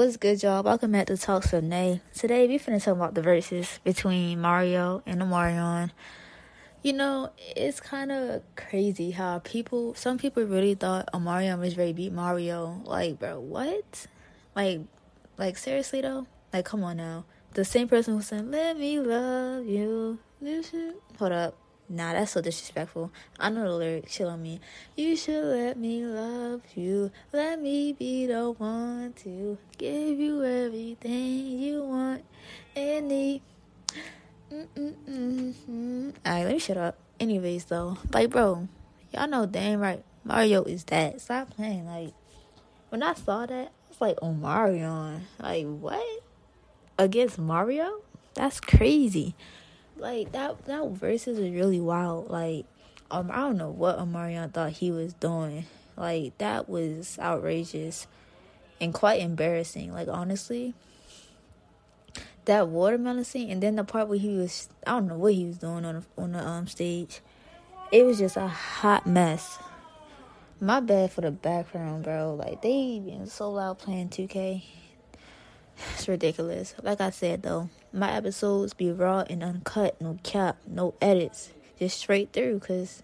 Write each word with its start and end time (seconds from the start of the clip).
What's 0.00 0.16
good, 0.16 0.42
y'all? 0.42 0.62
Welcome 0.62 0.92
back 0.92 1.08
to 1.08 1.16
Talks 1.18 1.50
from 1.50 1.68
Nay. 1.68 2.00
Today, 2.14 2.48
we 2.48 2.58
finna 2.58 2.82
talk 2.82 2.96
about 2.96 3.12
the 3.12 3.20
verses 3.20 3.80
between 3.84 4.40
Mario 4.40 5.02
and 5.04 5.20
Omarion. 5.20 5.90
You 6.82 6.94
know, 6.94 7.32
it's 7.36 7.80
kind 7.80 8.10
of 8.10 8.40
crazy 8.56 9.10
how 9.10 9.40
people, 9.40 9.94
some 9.94 10.16
people 10.16 10.42
really 10.44 10.74
thought 10.74 11.10
Omarion 11.12 11.58
was 11.58 11.74
to 11.74 11.92
beat 11.92 12.14
Mario. 12.14 12.80
Like, 12.84 13.18
bro, 13.18 13.40
what? 13.40 14.06
Like, 14.56 14.80
like 15.36 15.58
seriously 15.58 16.00
though? 16.00 16.26
Like, 16.50 16.64
come 16.64 16.82
on 16.82 16.96
now. 16.96 17.26
The 17.52 17.66
same 17.66 17.86
person 17.86 18.14
who 18.14 18.22
said, 18.22 18.50
"Let 18.50 18.78
me 18.78 18.98
love 18.98 19.66
you." 19.66 20.18
Hold 21.18 21.32
up. 21.32 21.58
Nah, 21.92 22.12
that's 22.12 22.30
so 22.30 22.40
disrespectful. 22.40 23.10
I 23.40 23.50
know 23.50 23.64
the 23.64 23.74
lyrics. 23.74 24.14
Chill 24.14 24.28
on 24.28 24.40
me. 24.40 24.60
You 24.94 25.16
should 25.16 25.44
let 25.44 25.76
me 25.76 26.04
love 26.04 26.62
you. 26.76 27.10
Let 27.32 27.60
me 27.60 27.92
be 27.92 28.26
the 28.26 28.52
one 28.52 29.12
to 29.24 29.58
give 29.76 30.20
you 30.20 30.44
everything 30.44 31.58
you 31.58 31.82
want 31.82 32.24
and 32.76 33.08
need. 33.08 33.42
Alright, 34.52 36.14
let 36.24 36.52
me 36.52 36.60
shut 36.60 36.76
up. 36.76 36.96
Anyways, 37.18 37.64
though, 37.64 37.98
like, 38.12 38.30
bro, 38.30 38.68
y'all 39.12 39.26
know 39.26 39.46
damn 39.46 39.80
right. 39.80 40.04
Mario 40.22 40.62
is 40.62 40.84
that. 40.84 41.20
Stop 41.20 41.50
playing. 41.56 41.86
Like, 41.86 42.14
when 42.90 43.02
I 43.02 43.14
saw 43.14 43.46
that, 43.46 43.66
I 43.66 43.88
was 43.88 44.00
like, 44.00 44.18
oh, 44.22 44.32
Mario. 44.32 45.22
Like, 45.40 45.66
what? 45.66 46.22
Against 46.96 47.36
Mario? 47.36 48.02
That's 48.34 48.60
crazy 48.60 49.34
like 49.96 50.32
that 50.32 50.64
that 50.66 50.88
verses 50.90 51.38
is 51.38 51.50
really 51.50 51.80
wild. 51.80 52.30
Like 52.30 52.66
um 53.10 53.30
I 53.30 53.36
don't 53.36 53.56
know 53.56 53.70
what 53.70 53.98
Omarion 53.98 54.52
thought 54.52 54.72
he 54.72 54.90
was 54.90 55.12
doing. 55.14 55.66
Like 55.96 56.36
that 56.38 56.68
was 56.68 57.18
outrageous 57.18 58.06
and 58.80 58.94
quite 58.94 59.20
embarrassing. 59.20 59.92
Like 59.92 60.08
honestly. 60.08 60.74
That 62.46 62.68
watermelon 62.68 63.24
scene 63.24 63.50
and 63.50 63.62
then 63.62 63.76
the 63.76 63.84
part 63.84 64.08
where 64.08 64.18
he 64.18 64.36
was 64.36 64.68
I 64.86 64.92
don't 64.92 65.08
know 65.08 65.18
what 65.18 65.34
he 65.34 65.44
was 65.44 65.58
doing 65.58 65.84
on 65.84 65.94
the 66.16 66.22
on 66.22 66.32
the 66.32 66.44
um 66.44 66.66
stage. 66.66 67.20
It 67.92 68.04
was 68.04 68.18
just 68.18 68.36
a 68.36 68.48
hot 68.48 69.06
mess. 69.06 69.58
My 70.60 70.80
bad 70.80 71.12
for 71.12 71.20
the 71.22 71.30
background, 71.30 72.04
bro. 72.04 72.34
Like 72.34 72.62
they 72.62 73.00
been 73.04 73.26
so 73.26 73.50
loud 73.50 73.78
playing 73.78 74.08
2K. 74.08 74.62
It's 75.94 76.08
ridiculous. 76.08 76.74
Like 76.82 77.00
I 77.00 77.10
said 77.10 77.42
though, 77.42 77.68
my 77.92 78.12
episodes 78.12 78.74
be 78.74 78.90
raw 78.90 79.24
and 79.28 79.42
uncut, 79.42 80.00
no 80.00 80.18
cap, 80.22 80.56
no 80.66 80.94
edits, 81.00 81.50
just 81.78 81.98
straight 81.98 82.32
through. 82.32 82.60
Cause 82.60 83.02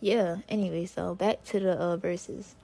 yeah. 0.00 0.38
Anyway, 0.48 0.86
so 0.86 1.14
back 1.14 1.44
to 1.46 1.60
the 1.60 1.72
uh, 1.72 1.96
verses. 1.96 2.54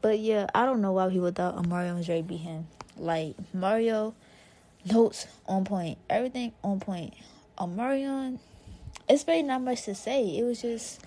But 0.00 0.18
yeah, 0.18 0.46
I 0.54 0.64
don't 0.64 0.80
know 0.80 0.92
why 0.92 1.08
people 1.08 1.30
thought 1.30 1.66
Mario 1.66 1.94
ready 1.94 2.22
to 2.22 2.22
beat 2.22 2.38
him. 2.38 2.66
Like 2.96 3.36
Mario, 3.54 4.14
notes 4.90 5.26
on 5.46 5.64
point, 5.64 5.98
everything 6.10 6.52
on 6.64 6.80
point. 6.80 7.14
Omarion, 7.58 8.38
it's 9.08 9.26
really 9.26 9.42
not 9.42 9.62
much 9.62 9.82
to 9.84 9.94
say. 9.94 10.36
It 10.36 10.42
was 10.42 10.62
just 10.62 11.00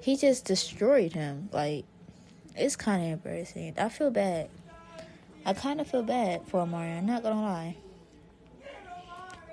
he 0.00 0.16
just 0.16 0.44
destroyed 0.44 1.12
him. 1.12 1.48
Like 1.52 1.84
it's 2.56 2.76
kind 2.76 3.04
of 3.04 3.12
embarrassing. 3.12 3.74
I 3.78 3.88
feel 3.88 4.10
bad. 4.10 4.48
I 5.50 5.52
kind 5.52 5.80
of 5.80 5.88
feel 5.88 6.04
bad 6.04 6.46
for 6.46 6.64
Mario. 6.64 6.98
I'm 6.98 7.06
not 7.06 7.24
gonna 7.24 7.42
lie. 7.42 7.76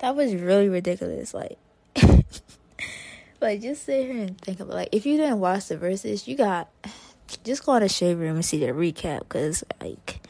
That 0.00 0.14
was 0.14 0.32
really 0.32 0.68
ridiculous. 0.68 1.34
Like, 1.34 1.58
like 3.40 3.60
just 3.60 3.82
sit 3.84 4.06
here 4.06 4.22
and 4.22 4.40
think 4.40 4.60
about 4.60 4.76
like 4.76 4.90
if 4.92 5.04
you 5.04 5.16
didn't 5.16 5.40
watch 5.40 5.66
the 5.66 5.76
verses, 5.76 6.28
you 6.28 6.36
got 6.36 6.68
just 7.42 7.66
go 7.66 7.72
on 7.72 7.82
the 7.82 7.88
shade 7.88 8.16
room 8.16 8.36
and 8.36 8.44
see 8.44 8.60
the 8.60 8.66
recap 8.66 9.22
because 9.22 9.64
like 9.80 10.20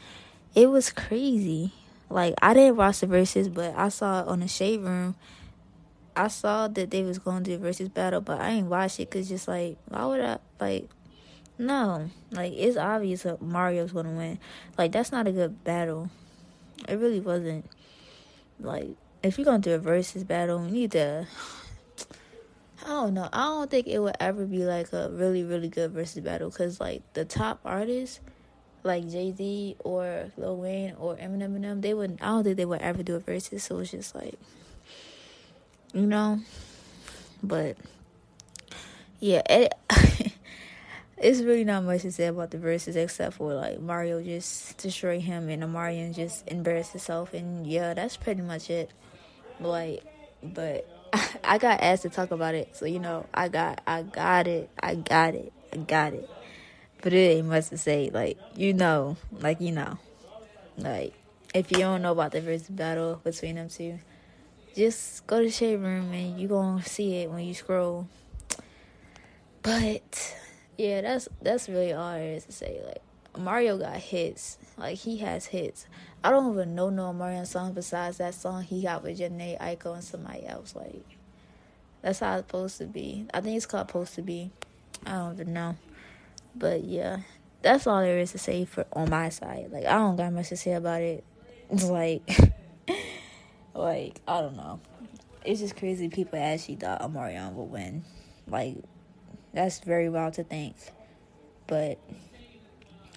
it 0.55 0.70
was 0.70 0.91
crazy. 0.91 1.75
Like 2.08 2.32
I 2.41 2.55
didn't 2.55 2.77
watch 2.77 3.00
the 3.00 3.06
verses, 3.06 3.50
but 3.50 3.75
I 3.77 3.91
saw 3.91 4.22
it 4.22 4.28
on 4.28 4.41
the 4.41 4.48
shade 4.48 4.80
room. 4.80 5.16
I 6.16 6.28
saw 6.28 6.66
that 6.69 6.91
they 6.91 7.03
was 7.03 7.19
going 7.19 7.44
to 7.44 7.50
do 7.50 7.58
versus 7.58 7.91
battle, 7.91 8.22
but 8.22 8.41
I 8.41 8.53
ain't 8.53 8.69
watch 8.69 9.00
it 9.00 9.10
because 9.10 9.28
just 9.28 9.47
like 9.47 9.76
why 9.88 10.06
would 10.06 10.22
I 10.22 10.38
like 10.59 10.88
no, 11.58 12.08
like 12.30 12.52
it's 12.52 12.76
obvious 12.76 13.24
that 13.24 13.42
Mario's 13.42 13.92
gonna 13.92 14.12
win. 14.12 14.38
Like 14.76 14.92
that's 14.92 15.10
not 15.10 15.26
a 15.26 15.32
good 15.32 15.64
battle. 15.64 16.08
It 16.88 16.94
really 16.98 17.20
wasn't. 17.20 17.69
Like 18.60 18.91
if 19.24 19.36
you're 19.36 19.44
gonna 19.44 19.58
do 19.58 19.74
a 19.74 19.78
versus 19.78 20.22
battle, 20.22 20.64
you 20.64 20.70
need 20.70 20.92
to. 20.92 21.26
I 22.84 22.86
don't 22.86 23.14
know. 23.14 23.28
I 23.32 23.44
don't 23.44 23.70
think 23.70 23.88
it 23.88 23.98
would 23.98 24.16
ever 24.20 24.46
be 24.46 24.64
like 24.64 24.92
a 24.92 25.10
really 25.10 25.42
really 25.42 25.69
good 25.69 25.91
versus 25.91 26.22
battle 26.22 26.48
because 26.48 26.80
like 26.80 27.02
the 27.14 27.24
top 27.24 27.58
artists, 27.64 28.20
like 28.84 29.08
Jay 29.10 29.32
Z 29.32 29.76
or 29.80 30.30
Lil 30.36 30.56
Wayne 30.56 30.94
or 30.96 31.16
Eminem 31.16 31.56
and 31.56 31.64
them, 31.64 31.80
they 31.80 31.92
wouldn't. 31.92 32.22
I 32.22 32.26
don't 32.26 32.44
think 32.44 32.56
they 32.56 32.64
would 32.64 32.82
ever 32.82 33.02
do 33.02 33.16
a 33.16 33.19
versus. 33.19 33.64
So 33.64 33.80
it's 33.80 33.90
just 33.90 34.14
like, 34.14 34.38
you 35.92 36.06
know, 36.06 36.40
but 37.42 37.76
yeah. 39.19 39.42
It, 39.50 39.75
it's 41.21 41.41
really 41.41 41.65
not 41.65 41.84
much 41.84 42.03
to 42.03 42.12
say 42.12 42.27
about 42.27 42.51
the 42.51 42.59
verses 42.59 42.95
except 42.97 43.37
for 43.37 43.53
like 43.53 43.81
Mario 43.81 44.23
just 44.23 44.79
destroy 44.79 45.21
him 45.21 45.49
and 45.49 45.71
Mario 45.73 46.12
just 46.12 46.47
embarrass 46.49 46.91
himself 46.91 47.34
and 47.34 47.67
yeah, 47.67 47.95
that's 47.95 48.17
pretty 48.17 48.43
much 48.43 48.71
it. 48.71 48.91
Like, 49.61 50.05
but 50.43 50.87
I 51.45 51.59
got 51.59 51.81
asked 51.81 52.03
to 52.03 52.11
talk 52.11 52.31
about 52.31 52.55
it, 52.55 52.77
so 52.77 52.87
you 52.87 53.01
know 53.01 53.27
I 53.34 53.49
got 53.49 53.81
I 53.87 54.03
got 54.03 54.47
it, 54.47 54.71
I 54.81 54.95
got 54.95 55.34
it, 55.34 55.53
I 55.73 55.77
got 55.79 56.12
it. 56.12 56.29
But 57.03 57.12
it 57.12 57.17
ain't 57.17 57.49
much 57.49 57.69
to 57.69 57.79
say. 57.79 58.11
Like 58.12 58.39
you 58.55 58.73
know, 58.73 59.17
like 59.33 59.61
you 59.61 59.73
know, 59.73 59.99
like 60.77 61.15
if 61.55 61.73
you 61.73 61.79
don't 61.79 62.03
know 62.03 62.12
about 62.12 62.33
the 62.33 62.41
versus 62.41 62.69
battle 62.69 63.21
between 63.25 63.56
them 63.56 63.69
two, 63.69 63.99
just 64.77 65.27
go 65.27 65.43
to 65.43 65.50
shade 65.50 65.81
room 65.81 66.12
and 66.12 66.39
you 66.39 66.47
gonna 66.47 66.83
see 66.85 67.23
it 67.23 67.31
when 67.31 67.45
you 67.45 67.55
scroll. 67.55 68.09
But 69.62 70.37
yeah, 70.78 71.00
that's 71.00 71.28
that's 71.43 71.69
really 71.69 71.93
all 71.93 72.12
there 72.12 72.34
is 72.34 72.44
to 72.47 72.53
say. 72.53 72.81
Like 72.84 73.03
Mario 73.37 73.77
got 73.77 73.97
hits. 73.97 74.59
Like 74.77 74.97
he 74.97 75.19
has 75.19 75.47
hits. 75.47 75.87
I 76.22 76.31
don't 76.31 76.53
even 76.53 76.75
know 76.75 76.89
no 76.89 77.12
Mario 77.12 77.44
song 77.44 77.72
besides 77.72 78.19
that 78.19 78.34
song 78.34 78.62
he 78.62 78.83
got 78.83 79.03
with 79.03 79.19
Jhené 79.19 79.59
Aiko 79.59 79.94
and 79.94 80.05
somebody 80.05 80.47
else. 80.47 80.75
Like 80.75 81.05
that's 82.00 82.21
how 82.21 82.38
it's 82.38 82.47
supposed 82.47 82.78
to 82.78 82.87
be. 82.87 83.27
I 83.34 83.41
think 83.41 83.56
it's 83.56 83.67
called 83.67 83.88
supposed 83.88 84.15
to 84.15 84.22
be. 84.22 84.53
I 85.05 85.12
don't 85.12 85.34
even 85.34 85.53
know. 85.53 85.77
But 86.55 86.84
yeah. 86.84 87.19
That's 87.61 87.88
all 87.88 88.00
there 88.00 88.21
is 88.21 88.31
to 88.33 88.38
say 88.38 88.65
for 88.65 88.87
on 88.93 89.11
my 89.11 89.31
side. 89.31 89.71
Like 89.72 89.84
I 89.84 89.94
don't 89.94 90.17
got 90.17 90.33
much 90.33 90.50
to 90.50 90.56
say 90.56 90.75
about 90.75 91.03
it. 91.03 91.25
It's 91.71 91.84
like 91.91 92.22
like, 93.75 94.21
I 94.28 94.41
don't 94.41 94.56
know. 94.56 94.81
It's 95.44 95.61
just 95.61 95.77
crazy 95.77 96.09
people 96.09 96.38
actually 96.38 96.77
thought 96.77 97.00
Omarion 97.00 97.55
would 97.55 97.65
win. 97.65 98.05
Like 98.47 98.77
that's 99.53 99.81
very 99.81 100.09
wild 100.09 100.34
to 100.34 100.44
think. 100.44 100.76
But 101.66 101.98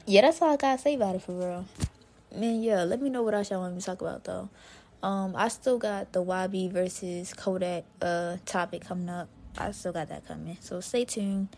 yeah, 0.05 0.21
that's 0.21 0.41
all 0.41 0.53
I 0.53 0.57
gotta 0.57 0.81
say 0.81 0.95
about 0.95 1.15
it 1.15 1.21
for 1.21 1.33
real. 1.33 1.65
Man, 2.35 2.63
yeah, 2.63 2.83
let 2.83 3.01
me 3.01 3.09
know 3.09 3.23
what 3.23 3.33
else 3.33 3.49
y'all 3.51 3.59
want 3.61 3.73
me 3.73 3.79
to 3.79 3.85
talk 3.85 4.01
about 4.01 4.23
though. 4.23 4.49
Um, 5.03 5.35
I 5.35 5.47
still 5.47 5.77
got 5.77 6.13
the 6.13 6.23
YB 6.23 6.71
versus 6.71 7.33
Kodak 7.33 7.85
uh 8.01 8.37
topic 8.45 8.85
coming 8.85 9.09
up. 9.09 9.29
I 9.57 9.71
still 9.71 9.91
got 9.91 10.09
that 10.09 10.27
coming. 10.27 10.57
So 10.61 10.79
stay 10.81 11.05
tuned. 11.05 11.49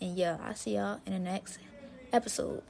And 0.00 0.16
yeah, 0.16 0.38
I'll 0.42 0.54
see 0.54 0.76
y'all 0.76 1.00
in 1.06 1.12
the 1.12 1.18
next 1.18 1.58
episode. 2.12 2.62